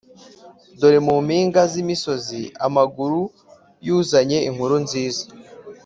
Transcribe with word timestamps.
Dore 0.79 0.99
mu 1.07 1.15
mpinga 1.25 1.61
z’imisozi 1.71 2.41
amaguru 2.67 3.19
y’uzanye 3.85 4.37
inkuru 4.49 4.75
nziza 4.83 5.23